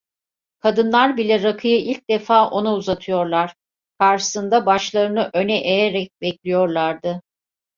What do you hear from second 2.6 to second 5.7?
uzatıyorlar, karşısında başlarını öne